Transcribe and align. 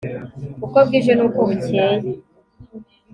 Uko 0.65 0.77
bwije 0.87 1.11
n 1.15 1.21
uko 1.27 1.39
bukeye 1.47 1.97